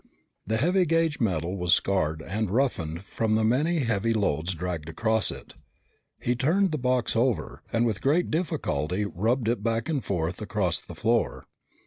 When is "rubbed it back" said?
9.05-9.89